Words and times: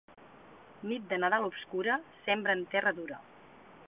Nit 0.91 1.03
de 1.11 1.19
Nadal 1.23 1.45
obscura, 1.49 1.97
sembra 2.25 2.57
en 2.59 2.65
terra 2.73 2.91
dura. 3.01 3.21